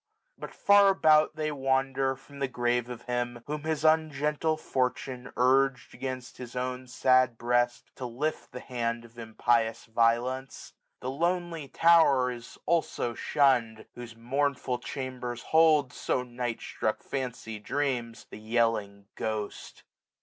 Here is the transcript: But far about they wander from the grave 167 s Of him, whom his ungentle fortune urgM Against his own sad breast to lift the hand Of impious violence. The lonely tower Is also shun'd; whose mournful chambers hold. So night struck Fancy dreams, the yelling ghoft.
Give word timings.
But 0.35 0.55
far 0.55 0.87
about 0.89 1.35
they 1.35 1.51
wander 1.51 2.15
from 2.15 2.39
the 2.39 2.47
grave 2.47 2.87
167 2.87 2.87
s 2.89 3.03
Of 3.03 3.07
him, 3.07 3.43
whom 3.45 3.69
his 3.69 3.85
ungentle 3.85 4.57
fortune 4.57 5.31
urgM 5.37 5.93
Against 5.93 6.37
his 6.37 6.55
own 6.55 6.87
sad 6.87 7.37
breast 7.37 7.91
to 7.97 8.07
lift 8.07 8.51
the 8.51 8.61
hand 8.61 9.05
Of 9.05 9.19
impious 9.19 9.85
violence. 9.85 10.73
The 11.01 11.11
lonely 11.11 11.67
tower 11.67 12.31
Is 12.31 12.57
also 12.65 13.13
shun'd; 13.13 13.85
whose 13.93 14.15
mournful 14.15 14.79
chambers 14.79 15.43
hold. 15.43 15.93
So 15.93 16.23
night 16.23 16.61
struck 16.61 17.03
Fancy 17.03 17.59
dreams, 17.59 18.25
the 18.31 18.39
yelling 18.39 19.05
ghoft. 19.15 19.83